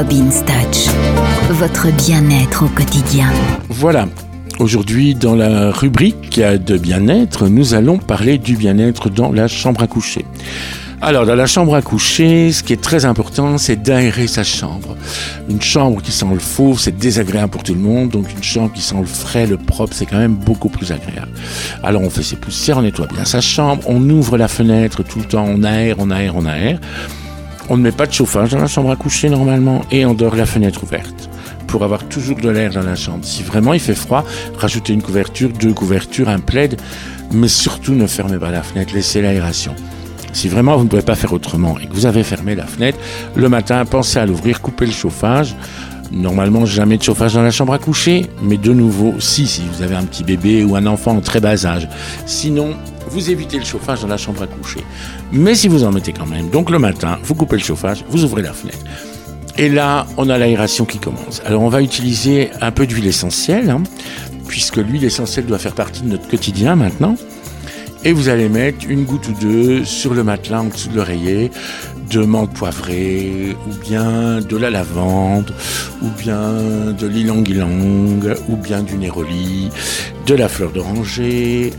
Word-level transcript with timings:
Robin 0.00 0.30
Touch, 0.30 0.86
votre 1.50 1.94
bien-être 1.94 2.64
au 2.64 2.68
quotidien. 2.68 3.26
Voilà. 3.68 4.08
Aujourd'hui, 4.58 5.14
dans 5.14 5.34
la 5.34 5.70
rubrique 5.70 6.40
de 6.40 6.78
bien-être, 6.78 7.48
nous 7.48 7.74
allons 7.74 7.98
parler 7.98 8.38
du 8.38 8.56
bien-être 8.56 9.10
dans 9.10 9.30
la 9.30 9.46
chambre 9.46 9.82
à 9.82 9.86
coucher. 9.86 10.24
Alors, 11.02 11.26
dans 11.26 11.34
la 11.34 11.44
chambre 11.44 11.74
à 11.74 11.82
coucher, 11.82 12.50
ce 12.50 12.62
qui 12.62 12.72
est 12.72 12.80
très 12.80 13.04
important, 13.04 13.58
c'est 13.58 13.76
d'aérer 13.76 14.26
sa 14.26 14.42
chambre. 14.42 14.96
Une 15.50 15.60
chambre 15.60 16.00
qui 16.00 16.12
sent 16.12 16.26
le 16.32 16.38
faux, 16.38 16.78
c'est 16.78 16.96
désagréable 16.96 17.50
pour 17.50 17.62
tout 17.62 17.74
le 17.74 17.80
monde. 17.80 18.08
Donc, 18.08 18.32
une 18.32 18.42
chambre 18.42 18.72
qui 18.72 18.80
sent 18.80 19.00
le 19.00 19.06
frais, 19.06 19.46
le 19.46 19.58
propre, 19.58 19.92
c'est 19.94 20.06
quand 20.06 20.18
même 20.18 20.34
beaucoup 20.34 20.70
plus 20.70 20.92
agréable. 20.92 21.32
Alors, 21.82 22.00
on 22.00 22.08
fait 22.08 22.22
ses 22.22 22.36
poussières, 22.36 22.78
on 22.78 22.82
nettoie 22.82 23.06
bien 23.06 23.26
sa 23.26 23.42
chambre, 23.42 23.82
on 23.86 24.08
ouvre 24.08 24.38
la 24.38 24.48
fenêtre 24.48 25.02
tout 25.02 25.18
le 25.18 25.26
temps, 25.26 25.44
on 25.46 25.62
aère, 25.62 25.96
on 25.98 26.10
aère, 26.10 26.36
on 26.36 26.46
aère. 26.46 26.80
On 27.68 27.76
ne 27.76 27.82
met 27.82 27.92
pas 27.92 28.06
de 28.06 28.12
chauffage 28.12 28.50
dans 28.50 28.58
la 28.58 28.66
chambre 28.66 28.90
à 28.90 28.96
coucher 28.96 29.28
normalement 29.28 29.82
et 29.90 30.04
on 30.06 30.14
dort 30.14 30.34
la 30.34 30.46
fenêtre 30.46 30.82
ouverte 30.82 31.30
pour 31.66 31.84
avoir 31.84 32.04
toujours 32.08 32.36
de 32.36 32.48
l'air 32.48 32.72
dans 32.72 32.82
la 32.82 32.96
chambre. 32.96 33.24
Si 33.24 33.44
vraiment 33.44 33.72
il 33.74 33.80
fait 33.80 33.94
froid, 33.94 34.24
rajoutez 34.56 34.92
une 34.92 35.02
couverture, 35.02 35.50
deux 35.50 35.72
couvertures, 35.72 36.28
un 36.28 36.40
plaid, 36.40 36.80
mais 37.32 37.46
surtout 37.46 37.94
ne 37.94 38.06
fermez 38.06 38.38
pas 38.38 38.50
la 38.50 38.62
fenêtre, 38.62 38.92
laissez 38.92 39.22
l'aération. 39.22 39.74
Si 40.32 40.48
vraiment 40.48 40.76
vous 40.76 40.84
ne 40.84 40.88
pouvez 40.88 41.02
pas 41.02 41.14
faire 41.14 41.32
autrement 41.32 41.78
et 41.78 41.86
que 41.86 41.92
vous 41.92 42.06
avez 42.06 42.24
fermé 42.24 42.54
la 42.54 42.66
fenêtre, 42.66 42.98
le 43.36 43.48
matin, 43.48 43.84
pensez 43.84 44.18
à 44.18 44.26
l'ouvrir, 44.26 44.60
coupez 44.60 44.86
le 44.86 44.92
chauffage. 44.92 45.54
Normalement, 46.12 46.66
jamais 46.66 46.98
de 46.98 47.02
chauffage 47.02 47.34
dans 47.34 47.42
la 47.42 47.50
chambre 47.50 47.72
à 47.72 47.78
coucher, 47.78 48.26
mais 48.42 48.56
de 48.56 48.72
nouveau, 48.72 49.14
si, 49.20 49.46
si 49.46 49.62
vous 49.72 49.82
avez 49.82 49.94
un 49.94 50.04
petit 50.04 50.24
bébé 50.24 50.64
ou 50.64 50.74
un 50.74 50.86
enfant 50.86 51.16
en 51.16 51.20
très 51.20 51.40
bas 51.40 51.64
âge. 51.66 51.88
Sinon, 52.26 52.74
vous 53.08 53.30
évitez 53.30 53.58
le 53.58 53.64
chauffage 53.64 54.02
dans 54.02 54.08
la 54.08 54.16
chambre 54.16 54.42
à 54.42 54.46
coucher. 54.46 54.84
Mais 55.32 55.54
si 55.54 55.68
vous 55.68 55.84
en 55.84 55.92
mettez 55.92 56.12
quand 56.12 56.26
même, 56.26 56.50
donc 56.50 56.70
le 56.70 56.78
matin, 56.78 57.18
vous 57.22 57.34
coupez 57.34 57.56
le 57.56 57.62
chauffage, 57.62 58.04
vous 58.08 58.24
ouvrez 58.24 58.42
la 58.42 58.52
fenêtre. 58.52 58.78
Et 59.56 59.68
là, 59.68 60.06
on 60.16 60.28
a 60.30 60.38
l'aération 60.38 60.84
qui 60.84 60.98
commence. 60.98 61.42
Alors, 61.44 61.62
on 61.62 61.68
va 61.68 61.82
utiliser 61.82 62.50
un 62.60 62.70
peu 62.70 62.86
d'huile 62.86 63.06
essentielle, 63.06 63.70
hein, 63.70 63.82
puisque 64.48 64.78
l'huile 64.78 65.04
essentielle 65.04 65.46
doit 65.46 65.58
faire 65.58 65.74
partie 65.74 66.02
de 66.02 66.08
notre 66.08 66.28
quotidien 66.28 66.76
maintenant. 66.76 67.16
Et 68.02 68.12
vous 68.12 68.30
allez 68.30 68.48
mettre 68.48 68.86
une 68.88 69.04
goutte 69.04 69.28
ou 69.28 69.32
deux 69.32 69.84
sur 69.84 70.14
le 70.14 70.24
matelas 70.24 70.62
en 70.62 70.64
dessous 70.64 70.88
de 70.88 70.96
l'oreiller 70.96 71.50
de 72.10 72.24
menthe 72.24 72.52
poivrée, 72.54 73.56
ou 73.68 73.88
bien 73.88 74.40
de 74.40 74.56
la 74.56 74.68
lavande, 74.68 75.54
ou 76.02 76.08
bien 76.18 76.92
de 76.92 77.06
l'ilang-ilang, 77.06 78.34
ou 78.48 78.56
bien 78.56 78.82
du 78.82 78.96
néroli, 78.96 79.70
de 80.26 80.34
la 80.34 80.48
fleur 80.48 80.72
d'oranger. 80.72 81.72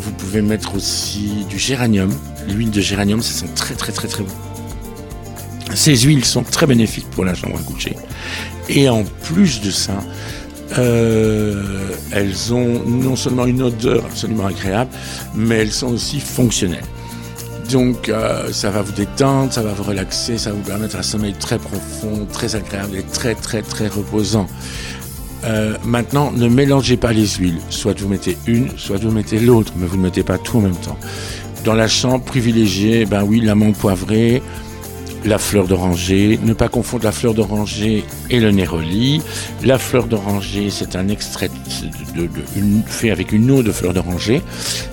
Vous 0.00 0.12
pouvez 0.12 0.42
mettre 0.42 0.74
aussi 0.74 1.46
du 1.48 1.58
géranium. 1.58 2.10
L'huile 2.48 2.70
de 2.70 2.80
géranium, 2.80 3.22
ça 3.22 3.32
sent 3.32 3.52
très 3.54 3.74
très 3.74 3.92
très 3.92 4.08
très 4.08 4.24
bon. 4.24 4.34
Ces 5.74 5.96
huiles 5.98 6.24
sont 6.24 6.42
très 6.42 6.66
bénéfiques 6.66 7.08
pour 7.10 7.24
la 7.24 7.34
chambre 7.34 7.58
à 7.58 7.62
coucher. 7.62 7.94
Et 8.68 8.88
en 8.88 9.04
plus 9.22 9.60
de 9.60 9.70
ça, 9.70 10.00
euh, 10.78 11.62
elles 12.12 12.54
ont 12.54 12.82
non 12.86 13.16
seulement 13.16 13.46
une 13.46 13.62
odeur 13.62 14.04
absolument 14.04 14.46
agréable, 14.46 14.90
mais 15.34 15.56
elles 15.56 15.72
sont 15.72 15.92
aussi 15.94 16.20
fonctionnelles. 16.20 16.84
Donc 17.70 18.08
euh, 18.08 18.52
ça 18.52 18.70
va 18.70 18.82
vous 18.82 18.92
détendre, 18.92 19.52
ça 19.52 19.62
va 19.62 19.72
vous 19.72 19.84
relaxer, 19.84 20.38
ça 20.38 20.50
va 20.50 20.56
vous 20.56 20.62
permettre 20.62 20.96
un 20.96 21.02
sommeil 21.02 21.34
très 21.34 21.58
profond, 21.58 22.26
très 22.32 22.56
agréable 22.56 22.96
et 22.96 23.02
très 23.02 23.34
très 23.34 23.62
très 23.62 23.88
reposant. 23.88 24.46
Euh, 25.44 25.76
maintenant, 25.84 26.32
ne 26.32 26.48
mélangez 26.48 26.96
pas 26.96 27.12
les 27.12 27.26
huiles. 27.26 27.60
Soit 27.70 27.98
vous 28.00 28.08
mettez 28.08 28.36
une, 28.46 28.68
soit 28.76 28.98
vous 28.98 29.10
mettez 29.10 29.38
l'autre, 29.38 29.72
mais 29.76 29.86
vous 29.86 29.96
ne 29.96 30.02
mettez 30.02 30.22
pas 30.22 30.38
tout 30.38 30.58
en 30.58 30.62
même 30.62 30.76
temps. 30.76 30.98
Dans 31.64 31.74
la 31.74 31.88
chambre, 31.88 32.24
privilégiez, 32.24 33.06
ben 33.06 33.22
oui, 33.22 33.40
l'amande 33.40 33.76
poivrée, 33.76 34.42
la 35.24 35.38
fleur 35.38 35.66
d'oranger, 35.66 36.38
ne 36.42 36.52
pas 36.52 36.68
confondre 36.68 37.04
la 37.04 37.12
fleur 37.12 37.34
d'oranger 37.34 38.04
et 38.30 38.40
le 38.40 38.50
néroli. 38.50 39.22
La 39.62 39.78
fleur 39.78 40.06
d'oranger, 40.06 40.70
c'est 40.70 40.96
un 40.96 41.08
extrait 41.08 41.50
fait 42.86 43.10
avec 43.10 43.32
une 43.32 43.50
eau 43.50 43.62
de 43.62 43.72
fleur 43.72 43.92
d'oranger. 43.92 44.42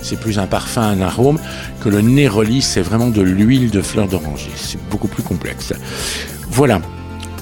C'est 0.02 0.20
plus 0.20 0.38
un 0.38 0.46
parfum, 0.46 0.82
un 0.82 1.00
arôme, 1.00 1.38
que 1.80 1.88
le 1.88 2.00
néroli, 2.00 2.62
c'est 2.62 2.82
vraiment 2.82 3.08
de 3.08 3.22
l'huile 3.22 3.70
de 3.70 3.82
fleur 3.82 4.08
d'oranger. 4.08 4.50
C'est 4.56 4.82
beaucoup 4.90 5.08
plus 5.08 5.22
complexe. 5.22 5.72
Voilà 6.50 6.80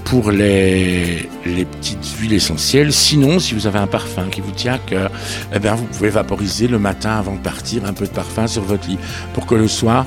pour 0.04 0.30
les, 0.30 1.28
petites 1.44 2.06
huiles 2.20 2.34
essentielles. 2.34 2.92
Sinon, 2.92 3.40
si 3.40 3.54
vous 3.54 3.66
avez 3.66 3.80
un 3.80 3.88
parfum 3.88 4.28
qui 4.30 4.40
vous 4.40 4.52
tient 4.52 4.78
que 4.78 5.08
eh 5.52 5.58
bien, 5.58 5.74
vous 5.74 5.84
pouvez 5.84 6.10
vaporiser 6.10 6.68
le 6.68 6.78
matin 6.78 7.18
avant 7.18 7.34
de 7.34 7.40
partir 7.40 7.84
un 7.84 7.92
peu 7.92 8.06
de 8.06 8.12
parfum 8.12 8.46
sur 8.46 8.62
votre 8.62 8.88
lit 8.88 8.98
pour 9.34 9.46
que 9.46 9.56
le 9.56 9.66
soir, 9.66 10.06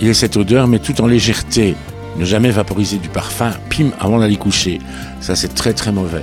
il 0.00 0.08
ait 0.08 0.14
cette 0.14 0.36
odeur, 0.38 0.66
mais 0.66 0.78
tout 0.78 0.98
en 1.02 1.06
légèreté. 1.06 1.76
Ne 2.16 2.24
jamais 2.24 2.50
vaporiser 2.50 2.98
du 2.98 3.08
parfum, 3.08 3.52
pim, 3.70 3.90
avant 3.98 4.20
d'aller 4.20 4.36
coucher. 4.36 4.80
Ça, 5.20 5.34
c'est 5.34 5.54
très 5.54 5.72
très 5.72 5.92
mauvais. 5.92 6.22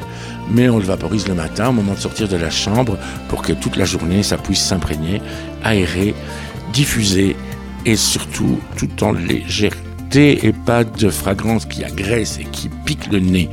Mais 0.50 0.70
on 0.70 0.78
le 0.78 0.86
vaporise 0.86 1.28
le 1.28 1.34
matin, 1.34 1.70
au 1.70 1.74
moment 1.74 1.94
de 1.94 2.00
sortir 2.00 2.28
de 2.28 2.38
la 2.38 2.50
chambre, 2.50 2.98
pour 3.30 3.42
que 3.42 3.54
toute 3.54 3.76
la 3.76 3.86
journée, 3.86 4.24
ça 4.24 4.38
puisse 4.38 4.62
s'imprégner, 4.62 5.22
aérer, 5.64 6.16
diffuser, 6.74 7.36
et 7.86 7.96
surtout 7.96 8.60
tout 8.78 9.04
en 9.04 9.12
légèreté 9.12 10.46
et 10.46 10.54
pas 10.54 10.84
de 10.84 11.10
fragrance 11.10 11.66
qui 11.66 11.84
agresse 11.84 12.38
et 12.40 12.44
qui 12.44 12.70
pique 12.86 13.12
le 13.12 13.20
nez. 13.20 13.50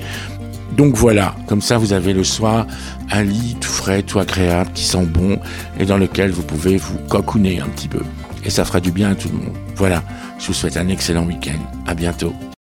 Donc 0.79 0.95
voilà, 0.95 1.35
comme 1.49 1.61
ça 1.61 1.77
vous 1.77 1.93
avez 1.93 2.13
le 2.13 2.23
soir 2.23 2.65
un 3.11 3.25
lit 3.25 3.57
tout 3.61 3.69
frais, 3.69 4.03
tout 4.03 4.21
agréable, 4.21 4.71
qui 4.75 4.85
sent 4.85 5.05
bon 5.07 5.41
et 5.79 5.85
dans 5.85 5.99
lequel 5.99 6.31
vous 6.31 6.45
pouvez 6.45 6.77
vous 6.77 6.99
cocooner 7.09 7.61
un 7.61 7.67
petit 7.67 7.89
peu 7.89 8.03
et 8.45 8.51
ça 8.51 8.65
fera 8.65 8.81
du 8.81 8.93
bien 8.93 9.11
à 9.11 9.15
tout 9.17 9.29
le 9.29 9.39
monde. 9.39 9.57
Voilà, 9.75 10.05
je 10.39 10.47
vous 10.47 10.55
souhaite 10.55 10.77
un 10.77 10.89
excellent 10.89 11.25
week-end. 11.25 11.59
À 11.85 11.95
bientôt. 11.95 12.33